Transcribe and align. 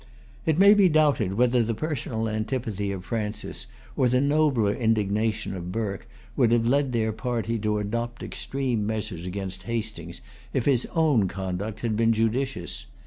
It 0.47 0.57
may 0.57 0.73
be 0.73 0.89
doubted 0.89 1.35
whether 1.35 1.61
the 1.61 1.75
personal 1.75 2.27
antipathy 2.27 2.91
of 2.91 3.05
Francis, 3.05 3.67
or 3.95 4.07
the 4.09 4.19
nobler 4.19 4.73
indignation 4.73 5.55
of 5.55 5.71
Burke, 5.71 6.07
would 6.35 6.51
have 6.51 6.65
led 6.65 6.91
their 6.91 7.13
party 7.13 7.59
to 7.59 7.77
adopt 7.77 8.23
extreme 8.23 8.83
measures 8.87 9.27
against 9.27 9.61
Hastings, 9.69 10.21
if 10.53 10.65
his 10.65 10.87
own 10.95 11.27
conduct 11.27 11.81
had 11.81 11.95
been 11.95 12.13
judicious. 12.13 12.87